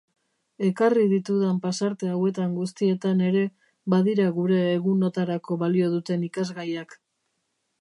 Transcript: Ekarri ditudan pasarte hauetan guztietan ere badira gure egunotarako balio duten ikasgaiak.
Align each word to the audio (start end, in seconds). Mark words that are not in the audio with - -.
Ekarri 0.67 1.03
ditudan 1.09 1.59
pasarte 1.65 2.09
hauetan 2.13 2.55
guztietan 2.61 3.21
ere 3.27 3.43
badira 3.95 4.25
gure 4.39 4.65
egunotarako 4.71 5.59
balio 5.65 5.91
duten 5.99 6.25
ikasgaiak. 6.31 6.99